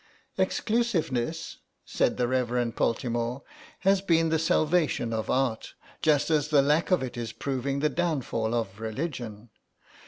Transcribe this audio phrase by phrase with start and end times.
[0.35, 3.43] "Exclusiveness," said the Reverend Poltimore,
[3.81, 7.87] "has been the salvation of Art, just as the lack of it is proving the
[7.89, 9.51] downfall of religion.